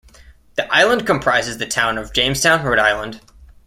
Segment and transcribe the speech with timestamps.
[0.55, 3.21] The island comprises the town of Jamestown, Rhode Island.